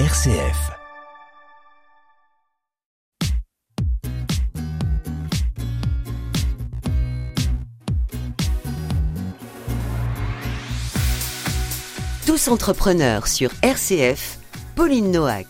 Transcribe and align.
RCF. 0.00 0.72
Tous 12.26 12.48
entrepreneurs 12.48 13.28
sur 13.28 13.50
RCF, 13.62 14.40
Pauline 14.74 15.12
Noack. 15.12 15.46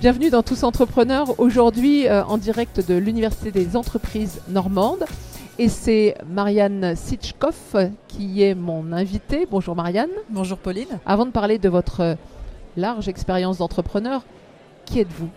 Bienvenue 0.00 0.30
dans 0.30 0.42
Tous 0.42 0.64
Entrepreneurs, 0.64 1.38
aujourd'hui 1.38 2.08
euh, 2.08 2.24
en 2.24 2.38
direct 2.38 2.80
de 2.88 2.94
l'Université 2.94 3.50
des 3.50 3.76
entreprises 3.76 4.40
normandes. 4.48 5.04
Et 5.58 5.68
c'est 5.68 6.16
Marianne 6.26 6.96
Sitchkoff 6.96 7.76
qui 8.08 8.42
est 8.42 8.54
mon 8.54 8.92
invitée. 8.92 9.46
Bonjour 9.50 9.76
Marianne. 9.76 10.08
Bonjour 10.30 10.56
Pauline. 10.56 10.88
Avant 11.04 11.26
de 11.26 11.32
parler 11.32 11.58
de 11.58 11.68
votre 11.68 12.16
large 12.76 13.08
expérience 13.08 13.58
d'entrepreneur, 13.58 14.22
qui 14.84 15.00
êtes-vous? 15.00 15.30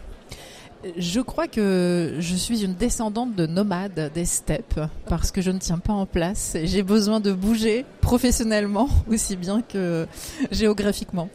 Je 0.96 1.22
crois 1.22 1.48
que 1.48 2.16
je 2.20 2.36
suis 2.36 2.64
une 2.64 2.76
descendante 2.76 3.36
de 3.36 3.48
nomades 3.48 4.12
des 4.14 4.26
steppes 4.26 4.80
parce 5.08 5.32
que 5.32 5.42
je 5.42 5.52
ne 5.52 5.58
tiens 5.58 5.80
pas 5.80 5.94
en 5.94 6.06
place 6.06 6.56
et 6.56 6.68
j'ai 6.68 6.84
besoin 6.84 7.20
de 7.20 7.32
bouger 7.32 7.84
professionnellement 8.02 8.88
aussi 9.10 9.36
bien 9.36 9.62
que 9.62 10.08
géographiquement. 10.52 11.30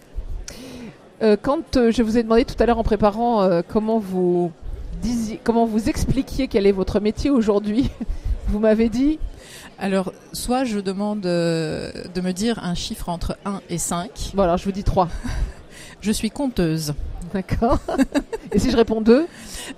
Euh, 1.23 1.37
quand 1.41 1.77
euh, 1.77 1.93
je 1.93 2.03
vous 2.03 2.19
ai 2.19 2.23
demandé 2.23 2.45
tout 2.45 2.61
à 2.61 2.67
l'heure 2.67 2.79
en 2.79 2.83
préparant 2.83 3.43
euh, 3.43 3.63
comment 3.67 3.99
vous 3.99 4.51
disiez, 5.01 5.41
comment 5.43 5.67
vous 5.67 5.89
expliquiez 5.89 6.49
quel 6.49 6.67
est 6.67 6.73
votre 6.73 7.01
métier 7.01 7.31
aujourd'hui, 7.31 7.91
vous 8.49 8.59
m'avez 8.59 8.89
dit 8.89 9.19
Alors, 9.79 10.13
soit 10.33 10.65
je 10.65 10.79
demande 10.79 11.21
de 11.21 12.21
me 12.21 12.33
dire 12.33 12.59
un 12.65 12.75
chiffre 12.75 13.09
entre 13.09 13.37
1 13.45 13.61
et 13.71 13.79
5. 13.79 14.33
Bon 14.35 14.43
alors 14.43 14.57
je 14.57 14.65
vous 14.65 14.73
dis 14.73 14.85
3. 14.85 15.09
Je 16.03 16.13
suis 16.13 16.31
conteuse. 16.31 16.93
D'accord. 17.33 17.79
Et 18.53 18.59
si 18.59 18.71
je 18.71 18.77
réponds 18.77 19.01
2 19.01 19.27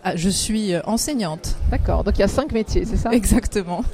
Ah, 0.03 0.17
je 0.17 0.29
suis 0.29 0.75
euh, 0.75 0.81
enseignante. 0.87 1.55
D'accord. 1.71 2.03
Donc 2.03 2.17
il 2.17 2.21
y 2.21 2.25
a 2.25 2.29
5 2.29 2.51
métiers, 2.53 2.85
c'est 2.85 2.97
ça? 2.97 3.11
Exactement. 3.13 3.85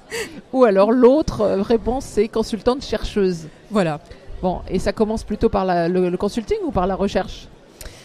Ou 0.52 0.64
alors 0.64 0.92
l'autre 0.92 1.40
euh, 1.40 1.62
réponse 1.62 2.04
c'est 2.04 2.28
consultante 2.28 2.84
chercheuse. 2.84 3.46
Voilà. 3.70 4.00
Bon, 4.42 4.60
et 4.68 4.78
ça 4.78 4.92
commence 4.92 5.24
plutôt 5.24 5.48
par 5.48 5.64
la- 5.64 5.88
le, 5.88 6.10
le 6.10 6.16
consulting 6.18 6.58
ou 6.66 6.70
par 6.70 6.86
la 6.86 6.94
recherche? 6.94 7.48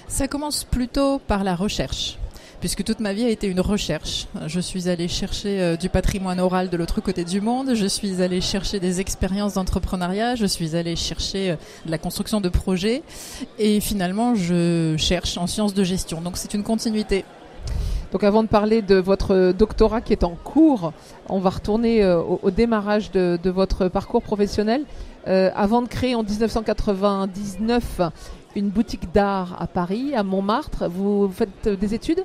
Ça 0.08 0.28
commence 0.30 0.64
plutôt 0.64 1.20
par 1.20 1.44
la 1.44 1.56
recherche. 1.56 2.18
Puisque 2.62 2.84
toute 2.84 3.00
ma 3.00 3.12
vie 3.12 3.26
a 3.26 3.30
été 3.30 3.48
une 3.48 3.60
recherche. 3.60 4.28
Je 4.46 4.60
suis 4.60 4.88
allée 4.88 5.08
chercher 5.08 5.60
euh, 5.60 5.76
du 5.76 5.90
patrimoine 5.90 6.40
oral 6.40 6.70
de 6.70 6.78
l'autre 6.78 7.02
côté 7.02 7.26
du 7.26 7.42
monde, 7.42 7.74
je 7.74 7.88
suis 7.88 8.22
allée 8.22 8.40
chercher 8.40 8.80
des 8.80 9.02
expériences 9.02 9.56
d'entrepreneuriat, 9.56 10.36
je 10.36 10.46
suis 10.46 10.76
allée 10.76 10.96
chercher 10.96 11.52
euh, 11.52 11.56
la 11.88 11.98
construction 11.98 12.40
de 12.40 12.50
projets, 12.50 13.02
et 13.58 13.80
finalement 13.80 14.36
je 14.36 14.96
cherche 14.98 15.40
en 15.40 15.48
sciences 15.48 15.74
de 15.74 15.84
gestion. 15.84 16.22
Donc 16.22 16.38
c'est 16.38 16.54
une 16.54 16.62
continuité. 16.62 17.26
Donc 18.12 18.24
avant 18.24 18.44
de 18.44 18.48
parler 18.48 18.82
de 18.82 18.96
votre 18.96 19.54
doctorat 19.54 20.02
qui 20.02 20.12
est 20.12 20.24
en 20.24 20.36
cours, 20.36 20.92
on 21.30 21.40
va 21.40 21.50
retourner 21.50 22.04
euh, 22.04 22.20
au, 22.22 22.52
démarrage 22.52 23.12
de, 23.12 23.40
votre 23.46 23.88
parcours 23.88 24.22
professionnel. 24.22 24.84
Euh, 25.28 25.50
avant 25.56 25.82
de 25.82 25.88
créer 25.88 26.16
en 26.16 26.24
1999 26.24 28.02
une 28.56 28.70
boutique 28.70 29.12
d'art 29.14 29.58
à 29.62 29.68
Paris, 29.68 30.14
à 30.16 30.24
Montmartre, 30.24 30.90
vous 30.90 31.30
faites 31.34 31.68
des 31.70 31.94
études? 31.94 32.24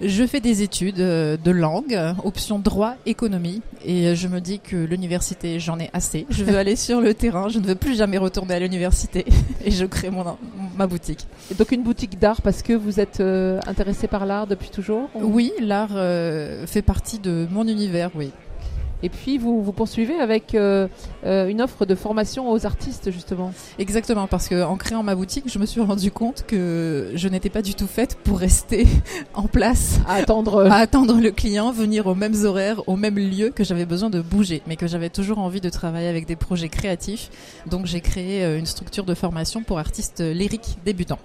Je 0.00 0.24
fais 0.26 0.38
des 0.38 0.62
études 0.62 1.00
euh, 1.00 1.36
de 1.36 1.50
langue, 1.50 1.98
option 2.22 2.60
droit, 2.60 2.94
économie, 3.04 3.62
et 3.84 4.06
euh, 4.06 4.14
je 4.14 4.28
me 4.28 4.40
dis 4.40 4.60
que 4.60 4.76
l'université, 4.76 5.58
j'en 5.58 5.78
ai 5.80 5.90
assez. 5.92 6.24
Je 6.30 6.44
veux 6.44 6.56
aller 6.62 6.76
sur 6.76 7.00
le 7.00 7.14
terrain, 7.14 7.48
je 7.48 7.58
ne 7.58 7.66
veux 7.66 7.74
plus 7.74 7.96
jamais 7.96 8.16
retourner 8.16 8.54
à 8.54 8.60
l'université, 8.60 9.26
et 9.64 9.72
je 9.72 9.84
crée 9.86 10.10
mon, 10.10 10.24
ma 10.76 10.86
boutique. 10.86 11.26
Et 11.50 11.54
Donc 11.54 11.72
une 11.72 11.82
boutique 11.82 12.16
d'art 12.18 12.42
parce 12.42 12.62
que 12.62 12.72
vous 12.74 13.00
êtes 13.00 13.18
euh, 13.20 13.58
intéressé 13.66 14.06
par 14.06 14.24
l'art 14.24 14.46
depuis 14.46 14.70
toujours? 14.70 15.10
Ou- 15.16 15.24
Oui, 15.24 15.52
l'art 15.60 15.90
fait 16.66 16.82
partie 16.82 17.18
de 17.18 17.48
mon 17.50 17.66
univers, 17.66 18.10
oui. 18.14 18.30
Et 19.02 19.08
puis 19.08 19.38
vous, 19.38 19.62
vous 19.62 19.72
poursuivez 19.72 20.18
avec 20.18 20.54
euh, 20.54 20.88
euh, 21.24 21.48
une 21.48 21.62
offre 21.62 21.86
de 21.86 21.94
formation 21.94 22.50
aux 22.50 22.66
artistes 22.66 23.10
justement. 23.10 23.52
Exactement, 23.78 24.26
parce 24.26 24.48
que 24.48 24.62
en 24.62 24.76
créant 24.76 25.02
ma 25.02 25.14
boutique, 25.14 25.44
je 25.46 25.58
me 25.58 25.66
suis 25.66 25.80
rendu 25.80 26.10
compte 26.10 26.44
que 26.46 27.12
je 27.14 27.28
n'étais 27.28 27.50
pas 27.50 27.62
du 27.62 27.74
tout 27.74 27.86
faite 27.86 28.16
pour 28.24 28.38
rester 28.38 28.86
en 29.34 29.46
place, 29.46 30.00
À 30.06 30.14
attendre. 30.14 30.66
à 30.70 30.76
attendre 30.76 31.20
le 31.20 31.30
client, 31.30 31.70
venir 31.70 32.06
aux 32.06 32.14
mêmes 32.14 32.44
horaires, 32.44 32.82
au 32.88 32.96
même 32.96 33.18
lieu, 33.18 33.50
que 33.50 33.64
j'avais 33.64 33.86
besoin 33.86 34.10
de 34.10 34.20
bouger, 34.20 34.62
mais 34.66 34.76
que 34.76 34.86
j'avais 34.86 35.10
toujours 35.10 35.38
envie 35.38 35.60
de 35.60 35.70
travailler 35.70 36.08
avec 36.08 36.26
des 36.26 36.36
projets 36.36 36.68
créatifs. 36.68 37.30
Donc 37.66 37.86
j'ai 37.86 38.00
créé 38.00 38.44
euh, 38.44 38.58
une 38.58 38.66
structure 38.66 39.04
de 39.04 39.14
formation 39.14 39.62
pour 39.62 39.78
artistes 39.78 40.20
lyriques 40.20 40.78
débutants. 40.84 41.18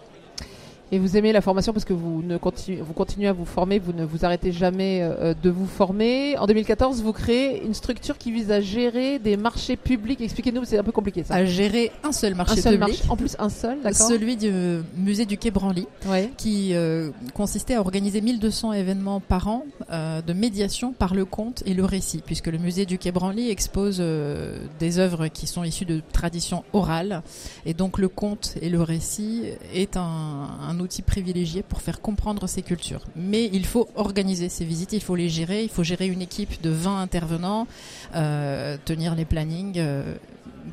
Et 0.94 1.00
vous 1.00 1.18
aimez 1.18 1.32
la 1.32 1.42
formation 1.42 1.74
parce 1.74 1.86
que 1.86 1.94
vous, 1.94 2.22
ne 2.22 2.38
continuez, 2.38 2.80
vous 2.80 2.94
continuez 2.94 3.28
à 3.28 3.34
vous 3.34 3.46
former, 3.46 3.80
vous 3.80 3.94
ne 3.94 4.06
vous 4.06 4.26
arrêtez 4.26 4.52
jamais 4.52 5.00
euh, 5.02 5.34
de 5.34 5.50
vous 5.50 5.66
former. 5.66 6.38
En 6.38 6.46
2014, 6.46 7.02
vous 7.02 7.14
créez 7.14 7.66
une 7.66 7.74
structure 7.74 8.20
qui 8.20 8.32
vise 8.32 8.52
à 8.52 8.62
gérer 8.62 9.18
des 9.18 9.36
marchés 9.36 9.76
publics. 9.76 10.22
Expliquez-nous, 10.22 10.66
c'est 10.66 10.78
un 10.78 10.84
peu 10.84 10.92
compliqué 10.92 11.24
ça. 11.24 11.34
À 11.34 11.46
gérer 11.46 11.92
un 12.04 12.12
seul 12.12 12.34
un 12.34 12.36
marché 12.36 12.62
seul 12.62 12.74
public, 12.74 13.00
marché, 13.00 13.10
en 13.10 13.18
plus 13.18 13.36
un 13.40 13.50
seul, 13.50 13.82
d'accord 13.82 14.08
celui 14.08 14.38
du 14.38 14.52
musée 14.96 15.26
du 15.26 15.40
Quai 15.40 15.50
Branly. 15.50 15.88
Ouais. 16.06 16.30
qui 16.38 16.76
euh, 16.76 17.10
consistait 17.34 17.74
à 17.74 17.80
organiser 17.80 18.22
1200 18.22 18.74
événements 18.74 19.20
par 19.20 19.48
an 19.48 19.66
euh, 19.90 20.22
de 20.22 20.34
médiation 20.34 20.94
par 20.94 21.16
le 21.16 21.26
conte 21.26 21.64
et 21.66 21.74
le 21.74 21.86
récit, 21.86 22.22
puisque 22.24 22.46
le 22.50 22.60
musée 22.60 22.86
du 22.86 23.00
Quai 23.00 23.12
Branly 23.12 23.50
expose 23.50 23.98
euh, 24.00 24.60
des 24.78 25.00
œuvres 25.00 25.26
qui 25.28 25.48
sont 25.48 25.64
issues 25.64 25.86
de 25.86 26.04
traditions 26.12 26.64
orales, 26.72 27.24
et 27.66 27.74
donc 27.74 27.98
le 27.98 28.10
conte 28.10 28.58
et 28.62 28.70
le 28.70 28.84
récit 28.84 29.46
est 29.74 29.98
un, 29.98 30.50
un 30.62 30.83
outil 30.84 31.02
privilégié 31.02 31.64
pour 31.64 31.82
faire 31.82 32.02
comprendre 32.02 32.48
ces 32.48 32.62
cultures. 32.62 33.02
Mais 33.16 33.50
il 33.52 33.66
faut 33.66 33.90
organiser 33.96 34.50
ces 34.50 34.66
visites, 34.66 34.94
il 34.94 35.02
faut 35.02 35.16
les 35.16 35.30
gérer, 35.30 35.64
il 35.64 35.70
faut 35.70 35.84
gérer 35.84 36.08
une 36.08 36.22
équipe 36.22 36.62
de 36.62 36.70
20 36.70 37.02
intervenants, 37.02 37.68
euh, 38.16 38.78
tenir 38.86 39.16
les 39.16 39.26
plannings, 39.26 39.76
euh, 39.78 40.16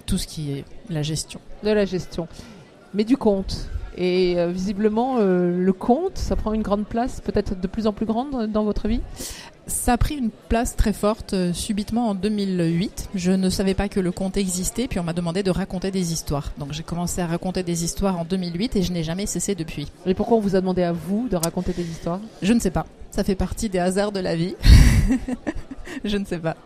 tout 0.06 0.19
ce 0.19 0.26
qui 0.26 0.53
est 0.53 0.65
la 0.88 1.03
gestion. 1.03 1.41
De 1.62 1.71
la 1.71 1.84
gestion. 1.84 2.28
Mais 2.93 3.04
du 3.04 3.16
compte. 3.16 3.69
Et 4.00 4.38
euh, 4.38 4.48
visiblement, 4.48 5.18
euh, 5.18 5.54
le 5.54 5.72
compte, 5.74 6.16
ça 6.16 6.34
prend 6.34 6.54
une 6.54 6.62
grande 6.62 6.86
place, 6.86 7.20
peut-être 7.20 7.60
de 7.60 7.66
plus 7.66 7.86
en 7.86 7.92
plus 7.92 8.06
grande 8.06 8.50
dans 8.50 8.64
votre 8.64 8.88
vie? 8.88 9.02
Ça 9.66 9.92
a 9.92 9.98
pris 9.98 10.14
une 10.16 10.30
place 10.30 10.74
très 10.74 10.94
forte 10.94 11.34
euh, 11.34 11.52
subitement 11.52 12.08
en 12.08 12.14
2008. 12.14 13.10
Je 13.14 13.30
ne 13.30 13.50
savais 13.50 13.74
pas 13.74 13.90
que 13.90 14.00
le 14.00 14.10
conte 14.10 14.38
existait, 14.38 14.88
puis 14.88 14.98
on 14.98 15.02
m'a 15.02 15.12
demandé 15.12 15.42
de 15.42 15.50
raconter 15.50 15.90
des 15.90 16.14
histoires. 16.14 16.50
Donc 16.56 16.72
j'ai 16.72 16.82
commencé 16.82 17.20
à 17.20 17.26
raconter 17.26 17.62
des 17.62 17.84
histoires 17.84 18.18
en 18.18 18.24
2008 18.24 18.76
et 18.76 18.82
je 18.82 18.90
n'ai 18.90 19.04
jamais 19.04 19.26
cessé 19.26 19.54
depuis. 19.54 19.86
Et 20.06 20.14
pourquoi 20.14 20.38
on 20.38 20.40
vous 20.40 20.56
a 20.56 20.62
demandé 20.62 20.82
à 20.82 20.92
vous 20.92 21.28
de 21.28 21.36
raconter 21.36 21.74
des 21.74 21.84
histoires? 21.84 22.20
Je 22.40 22.54
ne 22.54 22.58
sais 22.58 22.70
pas. 22.70 22.86
Ça 23.10 23.22
fait 23.22 23.34
partie 23.34 23.68
des 23.68 23.80
hasards 23.80 24.12
de 24.12 24.20
la 24.20 24.34
vie. 24.34 24.54
je 26.06 26.16
ne 26.16 26.24
sais 26.24 26.38
pas. 26.38 26.56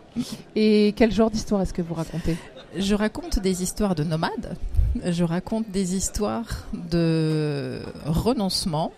Et 0.55 0.93
quel 0.95 1.11
genre 1.11 1.29
d'histoire 1.29 1.61
est-ce 1.61 1.73
que 1.73 1.81
vous 1.81 1.95
racontez? 1.95 2.37
Je 2.77 2.95
raconte 2.95 3.39
des 3.39 3.61
histoires 3.61 3.93
de 3.93 4.05
nomades. 4.05 4.55
Je 5.03 5.23
raconte 5.23 5.69
des 5.71 5.95
histoires 5.95 6.65
de 6.73 7.79
renoncement. 8.05 8.93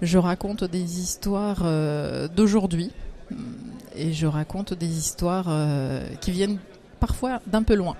Je 0.00 0.18
raconte 0.18 0.64
des 0.64 1.00
histoires 1.00 1.62
euh, 1.64 2.28
d'aujourd'hui. 2.28 2.90
Et 3.94 4.12
je 4.12 4.26
raconte 4.26 4.72
des 4.74 4.98
histoires 4.98 5.46
euh, 5.48 6.06
qui 6.20 6.30
viennent 6.30 6.58
parfois 7.00 7.40
d'un 7.46 7.62
peu 7.62 7.74
loin. 7.74 7.96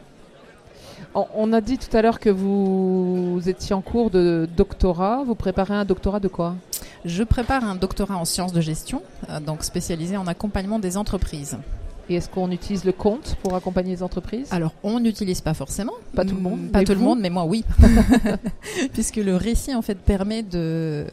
On- 1.15 1.53
a 1.53 1.61
dit 1.61 1.77
tout 1.77 1.95
à 1.95 2.01
l'heure 2.01 2.21
que 2.21 2.31
vous 2.31 3.41
étiez 3.47 3.75
en 3.75 3.83
cours 3.83 4.09
de 4.11 4.49
doctorat. 4.57 5.23
Vous 5.27 5.35
préparez 5.35 5.75
un 5.75 5.85
doctorat 5.85 6.21
de 6.21 6.29
quoi? 6.29 6.55
Je 7.05 7.23
prépare 7.23 7.65
un 7.65 7.75
doctorat 7.75 8.17
en 8.17 8.25
sciences 8.25 8.53
de 8.55 8.61
gestion, 8.63 9.03
euh, 9.29 9.41
donc 9.41 9.65
spécialisé 9.65 10.17
en 10.17 10.27
accompagnement 10.27 10.79
des 10.79 10.97
entreprises. 10.97 11.59
Et 12.09 12.17
est-ce 12.17 12.29
qu'on 12.29 12.51
utilise 12.51 12.85
le 12.85 12.93
compte 12.93 13.37
pour 13.43 13.55
accompagner 13.55 13.91
les 13.93 14.03
entreprises? 14.03 14.49
Alors, 14.51 14.73
on 14.83 15.01
n'utilise 15.01 15.41
pas 15.41 15.55
forcément. 15.55 15.93
Pas 16.15 16.25
tout 16.25 16.35
le 16.35 16.41
monde, 16.41 16.61
Mm, 16.61 16.69
Pas 16.71 16.85
tout 16.85 16.93
le 16.93 16.99
monde, 16.99 17.21
mais 17.21 17.31
moi, 17.31 17.45
oui. 17.45 17.65
Puisque 18.93 19.17
le 19.17 19.37
récit, 19.37 19.75
en 19.75 19.83
fait, 19.83 19.97
permet 19.99 20.43
de 20.43 21.07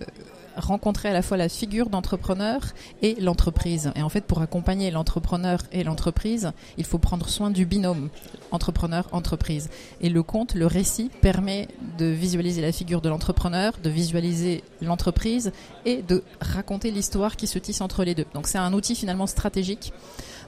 rencontrer 0.58 1.08
à 1.08 1.14
la 1.14 1.22
fois 1.22 1.38
la 1.38 1.48
figure 1.48 1.90
d'entrepreneur 1.90 2.60
et 3.02 3.16
l'entreprise. 3.22 3.92
Et 3.96 4.02
en 4.02 4.10
fait, 4.10 4.26
pour 4.26 4.42
accompagner 4.42 4.92
l'entrepreneur 4.92 5.60
et 5.72 5.84
l'entreprise, 5.86 6.52
il 6.78 6.84
faut 6.86 6.98
prendre 6.98 7.30
soin 7.30 7.50
du 7.50 7.66
binôme 7.66 8.10
entrepreneur-entreprise. 8.52 9.70
Et 10.02 10.10
le 10.10 10.22
conte, 10.22 10.56
le 10.56 10.66
récit, 10.66 11.10
permet 11.22 11.68
de 11.98 12.06
visualiser 12.08 12.62
la 12.62 12.72
figure 12.74 13.00
de 13.00 13.08
l'entrepreneur, 13.10 13.74
de 13.82 13.90
visualiser 13.90 14.64
l'entreprise 14.82 15.52
et 15.86 16.02
de 16.02 16.24
raconter 16.42 16.92
l'histoire 16.92 17.36
qui 17.38 17.48
se 17.48 17.60
tisse 17.60 17.80
entre 17.80 18.04
les 18.04 18.16
deux. 18.16 18.26
Donc 18.34 18.48
c'est 18.48 18.58
un 18.58 18.74
outil 18.74 18.96
finalement 18.96 19.28
stratégique 19.28 19.94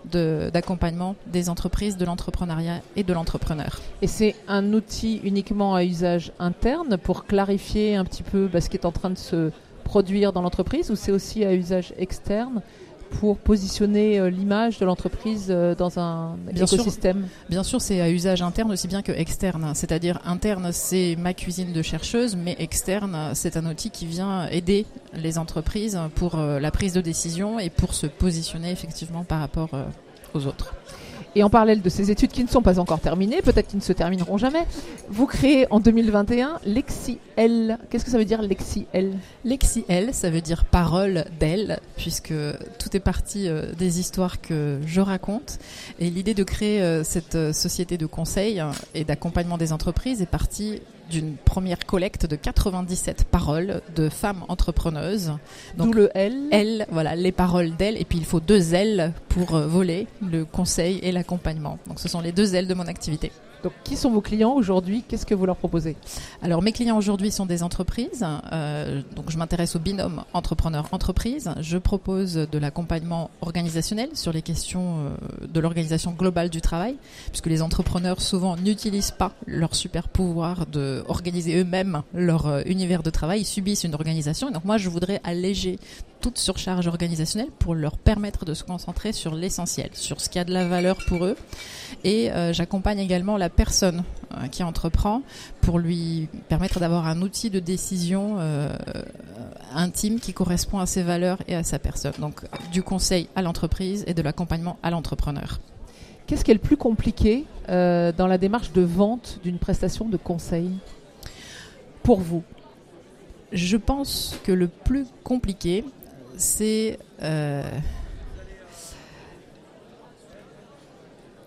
d'accompagnement 0.06 1.16
des 1.28 1.50
entreprises, 1.50 1.98
de 1.98 2.06
l'entrepreneuriat 2.06 2.82
et 2.96 3.04
de 3.04 3.14
l'entrepreneur. 3.14 3.80
Et 4.02 4.08
c'est 4.08 4.36
un 4.48 4.74
outil 4.74 5.22
uniquement 5.24 5.76
à 5.76 5.84
usage 5.84 6.32
interne 6.40 6.98
pour 6.98 7.26
clarifier 7.26 7.96
un 7.96 8.06
petit 8.06 8.24
peu 8.24 8.48
bah, 8.48 8.62
ce 8.62 8.70
qui 8.70 8.78
est 8.78 8.86
en 8.86 8.92
train 8.92 9.10
de 9.10 9.18
se 9.18 9.52
produire 9.84 10.32
dans 10.34 10.42
l'entreprise 10.42 10.90
ou 10.92 10.96
c'est 10.96 11.12
aussi 11.12 11.44
à 11.44 11.54
usage 11.54 11.94
externe 11.98 12.62
pour 13.20 13.38
positionner 13.38 14.30
l'image 14.30 14.80
de 14.80 14.86
l'entreprise 14.86 15.48
dans 15.48 16.00
un 16.00 16.36
bien 16.52 16.66
écosystème 16.66 17.28
Bien 17.50 17.64
sûr, 17.64 17.82
c'est 17.82 18.02
à 18.02 18.10
usage 18.10 18.42
interne 18.42 18.72
aussi 18.72 18.88
bien 18.88 19.02
que 19.02 19.12
externe. 19.12 19.72
C'est-à-dire 19.76 20.20
interne, 20.26 20.70
c'est 20.72 21.16
ma 21.18 21.34
cuisine 21.34 21.74
de 21.74 21.82
chercheuse, 21.82 22.36
mais 22.36 22.56
externe, 22.60 23.32
c'est 23.34 23.58
un 23.58 23.66
outil 23.66 23.90
qui 23.90 24.06
vient 24.06 24.48
aider 24.48 24.86
les 25.14 25.38
entreprises 25.38 26.00
pour 26.16 26.38
la 26.38 26.72
prise 26.72 26.94
de 26.94 27.02
décision 27.02 27.60
et 27.60 27.70
pour 27.70 27.94
se 27.94 28.08
positionner 28.08 28.72
effectivement 28.72 29.24
par 29.24 29.40
rapport 29.40 29.70
aux 30.34 30.46
autres. 30.48 30.74
Et 31.36 31.44
en 31.44 31.50
parallèle 31.50 31.82
de 31.82 31.90
ces 31.90 32.12
études 32.12 32.32
qui 32.32 32.44
ne 32.44 32.50
sont 32.50 32.62
pas 32.62 32.80
encore 32.80 33.00
terminées, 33.00 33.42
peut-être 33.42 33.68
qu'ils 33.68 33.80
ne 33.80 33.84
se 33.84 33.94
termineront 33.94 34.38
jamais, 34.38 34.66
vous 35.10 35.26
créez 35.26 35.66
en 35.72 35.80
2021 35.80 36.60
l'EXI-L. 36.66 37.78
Qu'est-ce 37.90 38.04
que 38.04 38.12
ça 38.12 38.18
veut 38.18 38.26
dire 38.26 38.42
l'EXI-L 38.42 39.14
L'EXI-L, 39.46 40.10
ça 40.14 40.30
veut 40.30 40.42
dire 40.42 40.66
parole 40.66 41.26
d'elle, 41.40 41.80
puisque 41.96 42.34
tout 42.80 42.96
est 42.96 43.00
parti 43.00 43.48
euh, 43.48 43.72
des 43.78 44.00
histoires 44.00 44.42
que 44.42 44.80
je 44.86 45.00
raconte. 45.00 45.60
Et 46.00 46.10
l'idée 46.10 46.34
de 46.34 46.44
créer 46.44 46.82
euh, 46.82 47.04
cette 47.04 47.36
euh, 47.36 47.54
société 47.54 47.98
de 47.98 48.06
conseil 48.06 48.62
et 48.94 49.06
d'accompagnement 49.06 49.58
des 49.58 49.72
entreprises 49.72 50.22
est 50.22 50.26
partie 50.26 50.82
d'une 51.10 51.36
première 51.36 51.86
collecte 51.86 52.26
de 52.26 52.36
97 52.36 53.26
paroles 53.26 53.82
de 53.96 54.10
femmes 54.10 54.44
entrepreneuses. 54.48 55.34
D'où 55.78 55.94
le 55.94 56.10
L. 56.16 56.48
L, 56.52 56.86
voilà, 56.92 57.16
les 57.16 57.32
paroles 57.32 57.76
d'elle. 57.76 58.00
Et 58.00 58.06
puis 58.06 58.18
il 58.18 58.26
faut 58.26 58.40
deux 58.40 58.74
L 58.74 59.14
pour 59.30 59.56
euh, 59.56 59.68
voler, 59.68 60.08
le 60.22 60.46
conseil 60.46 61.00
et 61.04 61.12
l'accompagnement. 61.12 61.80
Donc 61.88 62.00
ce 62.00 62.10
sont 62.10 62.22
les 62.22 62.32
deux 62.32 62.56
L 62.56 62.68
de 62.68 62.74
mon 62.74 62.88
activité. 62.88 63.32
Donc, 63.64 63.74
qui 63.84 63.96
sont 63.96 64.10
vos 64.10 64.22
clients 64.22 64.54
aujourd'hui? 64.54 65.04
Qu'est-ce 65.08 65.26
que 65.26 65.36
vous 65.36 65.46
leur 65.46 65.56
proposez? 65.56 65.96
Alors, 66.42 66.62
mes 66.62 66.72
clients 66.72 66.98
aujourd'hui 66.98 67.32
sont 67.32 67.46
des 67.46 67.64
entreprises. 67.64 68.26
Euh, 68.52 69.02
donc, 69.16 69.30
je 69.30 69.38
m'intéresse 69.38 69.76
au 69.76 69.80
binôme 69.80 70.24
entrepreneur-entreprise. 70.34 71.52
Je 71.60 71.78
propose 71.78 72.34
de 72.34 72.58
l'accompagnement 72.58 73.30
organisationnel 73.42 74.10
sur 74.14 74.34
les 74.34 74.42
questions 74.42 75.06
euh, 75.06 75.48
de 75.48 75.60
l'organisation 75.60 76.12
globale 76.12 76.50
du 76.50 76.62
travail, 76.62 76.96
puisque 77.28 77.48
les 77.48 77.62
entrepreneurs 77.62 78.22
souvent 78.22 78.56
n'utilisent 78.58 79.12
pas 79.12 79.34
leur 79.46 79.76
super 79.76 80.08
pouvoir 80.08 80.66
de 80.66 81.01
organiser 81.08 81.58
eux-mêmes 81.58 82.04
leur 82.14 82.48
euh, 82.48 82.62
univers 82.66 83.04
de 83.04 83.10
travail. 83.10 83.42
Ils 83.42 83.46
subissent 83.46 83.84
une 83.84 83.94
organisation. 83.94 84.52
Donc, 84.52 84.66
moi, 84.66 84.78
je 84.78 84.90
voudrais 84.90 85.22
alléger 85.24 85.80
toute 86.22 86.38
surcharge 86.38 86.88
organisationnelle 86.88 87.50
pour 87.60 87.74
leur 87.74 87.98
permettre 87.98 88.46
de 88.46 88.54
se 88.54 88.64
concentrer 88.64 89.12
sur 89.12 89.34
l'essentiel, 89.34 89.90
sur 89.94 90.22
ce 90.22 90.30
qui 90.30 90.38
a 90.40 90.44
de 90.44 90.54
la 90.54 90.68
valeur 90.68 90.98
pour 91.08 91.26
eux. 91.26 91.36
Et 92.04 92.32
euh, 92.32 92.54
j'accompagne 92.54 93.00
également 93.00 93.38
la 93.38 93.50
personne 93.50 94.04
euh, 94.34 94.48
qui 94.48 94.64
entreprend 94.64 95.24
pour 95.62 95.80
lui 95.80 96.30
permettre 96.48 96.80
d'avoir 96.80 97.08
un 97.08 97.22
outil 97.22 97.50
de 97.50 97.60
décision 97.60 98.38
intime 99.74 100.20
qui 100.20 100.34
correspond 100.34 100.80
à 100.80 100.86
ses 100.86 101.04
valeurs 101.04 101.40
et 101.48 101.56
à 101.56 101.64
sa 101.64 101.80
personne. 101.80 102.14
Donc 102.20 102.42
du 102.72 102.84
conseil 102.84 103.28
à 103.36 103.42
l'entreprise 103.42 104.04
et 104.08 104.14
de 104.14 104.22
l'accompagnement 104.22 104.78
à 104.84 104.92
l'entrepreneur. 104.92 105.60
Qu'est-ce 106.28 106.44
qui 106.44 106.52
est 106.52 106.56
le 106.56 106.60
plus 106.60 106.78
compliqué 106.78 107.46
dans 107.68 108.28
la 108.28 108.38
démarche 108.38 108.72
de 108.72 108.82
vente 108.82 109.40
d'une 109.44 109.58
prestation 109.58 110.08
de 110.08 110.18
conseil 110.18 110.72
pour 112.04 112.20
vous? 112.20 112.44
Je 113.52 113.76
pense 113.76 114.40
que 114.46 114.52
le 114.52 114.68
plus 114.68 115.06
compliqué, 115.24 115.84
c'est 116.38 116.98
euh, 117.22 117.64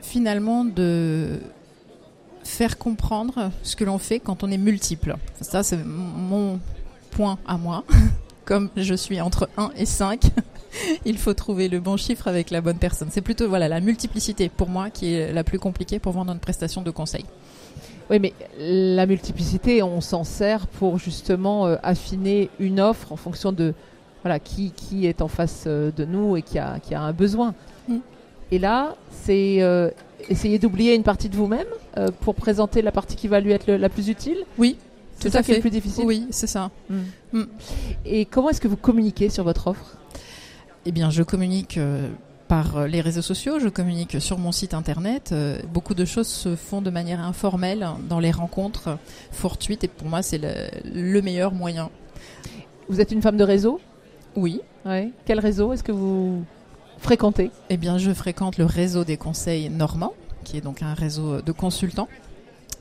finalement 0.01 0.65
de 0.65 1.41
faire 2.43 2.77
comprendre 2.77 3.51
ce 3.63 3.75
que 3.75 3.85
l'on 3.85 3.99
fait 3.99 4.21
quand 4.21 4.45
on 4.45 4.51
est 4.51 4.59
multiple. 4.59 5.17
Ça, 5.41 5.63
c'est 5.63 5.83
mon 5.83 6.61
point 7.11 7.39
à 7.47 7.57
moi. 7.57 7.85
Comme 8.45 8.69
je 8.77 8.95
suis 8.95 9.21
entre 9.21 9.49
1 9.57 9.71
et 9.77 9.87
5, 9.87 10.21
il 11.05 11.19
faut 11.19 11.35
trouver 11.35 11.69
le 11.69 11.81
bon 11.81 11.97
chiffre 11.97 12.29
avec 12.29 12.51
la 12.51 12.61
bonne 12.61 12.79
personne. 12.79 13.09
C'est 13.11 13.23
plutôt 13.23 13.49
voilà 13.49 13.69
la 13.69 13.81
multiplicité 13.81 14.49
pour 14.49 14.69
moi 14.69 14.91
qui 14.91 15.15
est 15.15 15.33
la 15.33 15.45
plus 15.45 15.59
compliquée 15.59 15.99
pour 15.99 16.13
vendre 16.13 16.33
une 16.33 16.41
prestation 16.41 16.83
de 16.83 16.91
conseil. 16.91 17.25
Oui, 18.11 18.19
mais 18.21 18.35
la 18.59 19.07
multiplicité, 19.07 19.83
on 19.83 20.01
s'en 20.01 20.25
sert 20.25 20.67
pour 20.67 20.99
justement 20.99 21.67
euh, 21.67 21.77
affiner 21.83 22.51
une 22.59 22.81
offre 22.81 23.13
en 23.13 23.17
fonction 23.17 23.51
de 23.51 23.73
voilà, 24.23 24.39
qui, 24.39 24.73
qui 24.73 25.07
est 25.07 25.23
en 25.23 25.29
face 25.29 25.65
euh, 25.67 25.91
de 25.91 26.05
nous 26.05 26.37
et 26.37 26.43
qui 26.43 26.59
a, 26.59 26.81
qui 26.81 26.95
a 26.95 27.01
un 27.01 27.13
besoin. 27.13 27.55
Et 28.51 28.59
là, 28.59 28.95
c'est 29.11 29.63
euh, 29.63 29.91
essayer 30.29 30.59
d'oublier 30.59 30.95
une 30.95 31.03
partie 31.03 31.29
de 31.31 31.35
vous-même 31.35 31.67
pour 32.21 32.35
présenter 32.35 32.83
la 32.83 32.93
partie 32.93 33.17
qui 33.17 33.27
va 33.27 33.41
lui 33.41 33.53
être 33.53 33.73
la 33.73 33.89
plus 33.89 34.09
utile 34.09 34.37
Oui. 34.59 34.77
C'est 35.25 35.31
ça 35.31 35.43
qui 35.43 35.53
est 35.53 35.57
le 35.57 35.61
plus 35.61 35.71
difficile 35.71 36.05
Oui, 36.05 36.27
c'est 36.31 36.47
ça. 36.47 36.71
Mm. 36.89 36.97
Mm. 37.33 37.45
Et 38.05 38.25
comment 38.27 38.51
est-ce 38.51 38.61
que 38.61 38.69
vous 38.69 38.77
communiquez 38.77 39.29
sur 39.29 39.45
votre 39.45 39.67
offre? 39.67 39.97
Eh 40.87 40.93
bien, 40.93 41.11
je 41.11 41.23
communique 41.23 41.79
par 42.47 42.87
les 42.87 43.01
réseaux 43.01 43.23
sociaux, 43.23 43.59
je 43.59 43.69
communique 43.69 44.21
sur 44.21 44.39
mon 44.39 44.53
site 44.53 44.75
internet. 44.75 45.35
beaucoup 45.73 45.95
de 45.95 46.05
choses 46.05 46.29
se 46.29 46.57
font 46.57 46.83
de 46.83 46.91
manière 46.91 47.21
informelle 47.21 47.89
dans 48.09 48.21
les 48.21 48.31
rencontres 48.31 48.99
fortuites 49.33 49.83
et 49.85 49.89
pour 49.89 50.09
moi, 50.09 50.21
c'est 50.23 50.39
le, 50.39 50.53
le 50.95 51.23
meilleur 51.23 51.55
moyen. 51.55 51.91
Vous 52.91 53.01
êtes 53.01 53.13
une 53.13 53.23
femme 53.23 53.39
de 53.39 53.45
réseau? 53.45 53.81
Oui. 54.37 54.61
Quel 55.25 55.41
réseau 55.41 55.73
est-ce 55.73 55.83
que 55.83 55.93
vous 55.93 56.45
fréquentez? 56.99 57.51
Eh 57.71 57.79
bien, 57.79 57.97
je 57.97 58.13
fréquente 58.13 58.59
le 58.59 58.67
réseau 58.67 59.05
des 59.05 59.17
conseils 59.17 59.71
normands, 59.71 60.13
qui 60.45 60.59
est 60.59 60.61
donc 60.61 60.83
un 60.83 60.93
réseau 60.95 61.41
de 61.41 61.53
consultants. 61.53 62.09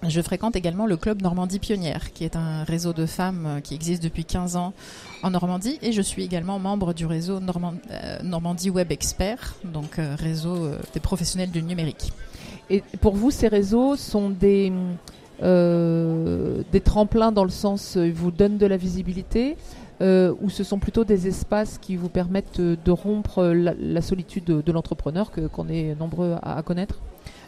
Je 0.08 0.22
fréquente 0.22 0.56
également 0.56 0.86
le 0.86 0.98
Club 0.98 1.22
Normandie 1.22 1.60
Pionnière, 1.60 2.12
qui 2.14 2.26
est 2.26 2.36
un 2.36 2.64
réseau 2.64 2.94
de 2.94 3.06
femmes 3.06 3.62
qui 3.64 3.74
existe 3.74 4.04
depuis 4.04 4.26
15 4.26 4.56
ans 4.56 4.74
en 5.22 5.32
Normandie. 5.32 5.80
Et 5.82 5.92
je 5.92 6.02
suis 6.02 6.24
également 6.24 6.60
membre 6.60 6.94
du 6.94 7.06
réseau 7.06 7.40
euh, 7.40 8.24
Normandie 8.24 8.70
Web 8.70 8.92
Expert, 8.92 9.56
donc 9.64 10.00
euh, 10.00 10.16
réseau 10.18 10.56
euh, 10.56 10.78
des 10.94 11.00
professionnels 11.00 11.52
du 11.52 11.64
numérique. 11.64 12.12
Et 12.70 12.84
pour 13.02 13.16
vous, 13.16 13.32
ces 13.32 13.48
réseaux 13.48 13.96
sont 13.96 14.30
des, 14.30 14.72
des 15.42 16.82
tremplins 16.82 17.32
dans 17.32 17.44
le 17.44 17.50
sens, 17.50 17.96
ils 17.96 18.14
vous 18.14 18.32
donnent 18.32 18.58
de 18.58 18.66
la 18.66 18.78
visibilité 18.78 19.58
euh, 20.02 20.34
ou 20.42 20.50
ce 20.50 20.64
sont 20.64 20.80
plutôt 20.80 21.04
des 21.04 21.28
espaces 21.28 21.78
qui 21.78 21.96
vous 21.96 22.10
permettent 22.10 22.60
de, 22.60 22.92
rompre 22.92 23.44
la, 23.44 24.02
solitude 24.02 24.44
de, 24.46 24.72
l'entrepreneur 24.72 25.32
qu'on 25.32 25.70
est 25.70 25.96
nombreux 25.96 26.36
à, 26.42 26.62
connaître? 26.64 27.00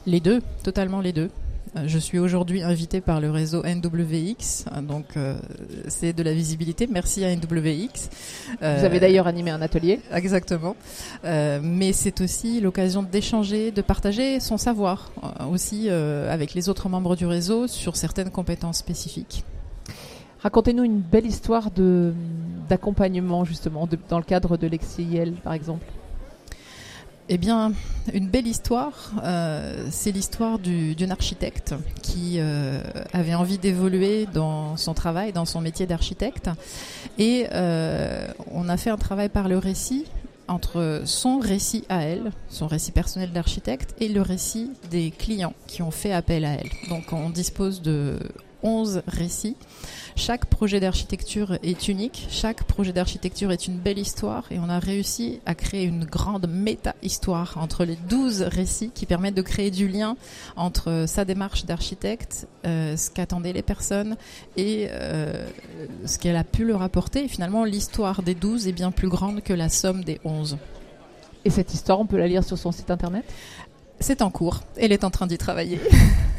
Les 0.06 0.20
deux, 0.20 0.42
totalement 0.64 1.02
les 1.02 1.12
deux. 1.12 1.30
Euh, 1.76 1.84
je 1.88 1.98
suis 2.00 2.20
aujourd'hui 2.20 2.62
invité 2.64 3.02
par 3.02 3.20
le 3.20 3.30
réseau 3.32 3.64
NWX, 3.64 4.66
donc 4.82 5.18
euh, 5.18 5.38
c'est 5.88 6.14
de 6.14 6.24
la 6.24 6.34
visibilité. 6.34 6.88
Merci 6.88 7.24
à 7.26 7.36
NWX. 7.36 8.10
Vous 8.62 8.86
avez 8.86 9.00
d'ailleurs 9.00 9.28
animé 9.28 9.52
un 9.52 9.62
atelier. 9.62 10.00
Exactement. 10.12 10.76
mais 11.24 11.94
c'est 11.94 12.22
aussi 12.22 12.62
l'occasion 12.62 13.04
d'échanger, 13.04 13.72
de 13.72 13.82
partager 13.82 14.40
son 14.40 14.58
savoir 14.58 15.12
aussi 15.52 15.90
avec 15.90 16.54
les 16.54 16.70
autres 16.70 16.90
membres 16.90 17.16
du 17.16 17.26
réseau 17.26 17.68
sur 17.68 17.96
certaines 17.96 18.30
compétences 18.30 18.78
spécifiques. 18.78 19.44
Racontez-nous 20.40 20.84
une 20.84 21.00
belle 21.00 21.26
histoire 21.26 21.70
d'accompagnement, 22.70 23.46
justement, 23.46 23.90
dans 24.10 24.20
le 24.20 24.24
cadre 24.24 24.58
de 24.58 24.68
l'EXIL, 24.68 25.34
par 25.44 25.54
exemple. 25.54 25.86
Eh 27.28 27.40
bien, 27.40 27.74
une 28.14 28.28
belle 28.28 28.46
histoire, 28.46 29.12
euh, 29.24 29.88
c'est 29.90 30.12
l'histoire 30.12 30.60
d'une 30.60 31.12
architecte 31.12 31.74
qui 32.04 32.36
euh, 32.38 32.80
avait 33.14 33.34
envie 33.34 33.58
d'évoluer 33.58 34.28
dans 34.32 34.78
son 34.78 34.94
travail, 34.94 35.34
dans 35.34 35.46
son 35.46 35.60
métier 35.60 35.88
d'architecte. 35.88 36.52
Et 37.18 37.48
euh, 37.52 38.28
on 38.52 38.70
a 38.70 38.78
fait 38.78 38.92
un 38.92 38.98
travail 38.98 39.30
par 39.30 39.48
le 39.48 39.58
récit 39.58 40.06
entre 40.48 41.02
son 41.06 41.40
récit 41.40 41.86
à 41.90 42.04
elle, 42.04 42.32
son 42.50 42.68
récit 42.68 42.92
personnel 42.92 43.32
d'architecte, 43.32 43.96
et 44.00 44.08
le 44.08 44.22
récit 44.22 44.70
des 44.92 45.10
clients 45.10 45.54
qui 45.66 45.82
ont 45.82 45.90
fait 45.90 46.12
appel 46.12 46.46
à 46.46 46.54
elle. 46.54 46.70
Donc 46.90 47.12
on 47.12 47.32
dispose 47.32 47.82
de 47.82 48.20
11 48.66 49.04
récits 49.08 49.56
chaque 50.18 50.46
projet 50.46 50.80
d'architecture 50.80 51.58
est 51.62 51.90
unique, 51.90 52.26
chaque 52.30 52.64
projet 52.64 52.94
d'architecture 52.94 53.52
est 53.52 53.68
une 53.68 53.78
belle 53.78 54.00
histoire 54.00 54.46
et 54.50 54.60
on 54.60 54.70
a 54.70 54.80
réussi 54.80 55.42
à 55.46 55.56
créer 55.56 55.84
une 55.84 56.06
grande 56.06 56.48
méta-histoire 56.48 57.58
entre 57.58 57.84
les 57.84 57.98
douze 57.98 58.42
récits 58.42 58.92
qui 58.96 59.06
permettent 59.06 59.36
de 59.36 59.42
créer 59.42 59.72
du 59.72 59.90
lien 59.90 60.16
entre 60.56 61.04
sa 61.06 61.26
démarche 61.26 61.66
d'architecte, 61.66 62.48
euh, 62.66 62.96
ce 62.96 63.12
qu'attendaient 63.12 63.52
les 63.52 63.62
personnes 63.62 64.16
et 64.56 64.88
euh, 64.90 65.46
ce 66.06 66.18
qu'elle 66.18 66.38
a 66.38 66.46
pu 66.46 66.64
leur 66.64 66.82
apporter. 66.82 67.26
Et 67.26 67.28
finalement, 67.28 67.66
l'histoire 67.66 68.24
des 68.24 68.36
douze 68.36 68.70
est 68.70 68.74
bien 68.74 68.92
plus 68.92 69.10
grande 69.10 69.42
que 69.42 69.54
la 69.54 69.68
somme 69.68 70.06
des 70.06 70.22
onze. 70.24 70.58
Et 71.44 71.50
cette 71.50 71.74
histoire, 71.74 72.00
on 72.00 72.06
peut 72.06 72.18
la 72.18 72.28
lire 72.28 72.46
sur 72.46 72.58
son 72.58 72.72
site 72.72 72.90
internet? 72.90 73.26
C'est 74.00 74.22
en 74.22 74.32
cours. 74.32 74.62
Elle 74.78 74.94
est 74.94 75.04
en 75.04 75.12
train 75.12 75.28
d'y 75.28 75.38
travailler. 75.38 75.80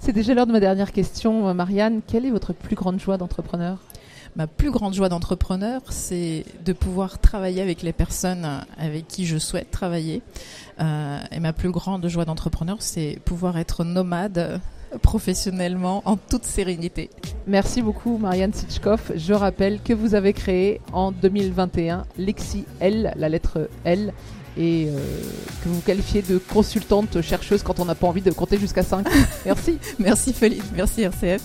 C'est 0.00 0.12
déjà 0.12 0.34
l'heure 0.34 0.46
de 0.46 0.52
ma 0.52 0.60
dernière 0.60 0.92
question. 0.92 1.52
Marianne, 1.54 2.00
quelle 2.06 2.24
est 2.26 2.30
votre 2.30 2.52
plus 2.52 2.76
grande 2.76 3.00
joie 3.00 3.16
d'entrepreneur? 3.16 3.78
Ma 4.36 4.46
plus 4.48 4.70
grande 4.72 4.94
joie 4.94 5.08
d'entrepreneur, 5.08 5.80
c'est 5.90 6.44
de 6.64 6.72
pouvoir 6.72 7.20
travailler 7.20 7.62
avec 7.62 7.82
les 7.82 7.92
personnes 7.92 8.64
avec 8.78 9.06
qui 9.06 9.26
je 9.26 9.38
souhaite 9.38 9.70
travailler. 9.70 10.22
Euh, 10.80 11.20
et 11.30 11.38
ma 11.38 11.52
plus 11.52 11.70
grande 11.70 12.06
joie 12.08 12.24
d'entrepreneur, 12.24 12.78
c'est 12.80 13.20
pouvoir 13.24 13.58
être 13.58 13.84
nomade 13.84 14.60
professionnellement 15.02 16.02
en 16.04 16.16
toute 16.16 16.44
sérénité. 16.44 17.10
Merci 17.46 17.82
beaucoup 17.82 18.18
Marianne 18.18 18.52
Sitchkov. 18.52 19.12
Je 19.16 19.32
rappelle 19.32 19.80
que 19.80 19.92
vous 19.92 20.14
avez 20.14 20.32
créé 20.32 20.80
en 20.92 21.12
2021 21.12 22.04
Lexi 22.18 22.64
L, 22.80 23.12
la 23.16 23.28
lettre 23.28 23.68
L, 23.84 24.12
et 24.56 24.86
euh, 24.88 24.98
que 25.62 25.68
vous 25.68 25.74
vous 25.76 25.80
qualifiez 25.80 26.22
de 26.22 26.38
consultante 26.38 27.20
chercheuse 27.22 27.62
quand 27.62 27.80
on 27.80 27.84
n'a 27.84 27.94
pas 27.94 28.06
envie 28.06 28.22
de 28.22 28.30
compter 28.30 28.58
jusqu'à 28.58 28.82
5. 28.82 29.06
Merci. 29.44 29.78
merci 29.98 30.32
Féline, 30.32 30.62
merci 30.76 31.02
RCF. 31.02 31.42